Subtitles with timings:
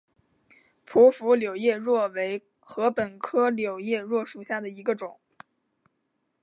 [0.83, 5.19] 匍匐柳叶箬为禾本科柳叶箬属下的一个种。